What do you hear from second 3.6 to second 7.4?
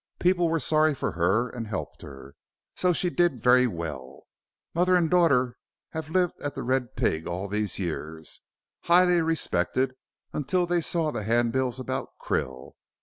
well. Mother and daughter have lived at 'The Red Pig'